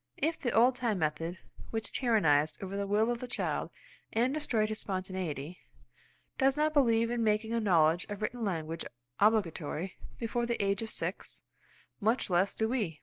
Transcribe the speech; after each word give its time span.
If 0.17 0.39
the 0.39 0.51
old 0.51 0.75
time 0.75 0.97
method, 0.97 1.37
which 1.69 1.91
tyrannized 1.93 2.57
over 2.63 2.75
the 2.75 2.87
will 2.87 3.11
of 3.11 3.19
the 3.19 3.27
child 3.27 3.69
and 4.11 4.33
destroyed 4.33 4.69
his 4.69 4.79
spontaneity, 4.79 5.59
does 6.39 6.57
not 6.57 6.73
believe 6.73 7.11
in 7.11 7.23
making 7.23 7.53
a 7.53 7.59
knowledge 7.59 8.07
of 8.09 8.23
written 8.23 8.43
language 8.43 8.83
obligatory 9.19 9.97
before 10.17 10.47
the 10.47 10.59
age 10.59 10.81
of 10.81 10.89
six, 10.89 11.43
much 11.99 12.31
less 12.31 12.55
do 12.55 12.67
we! 12.67 12.99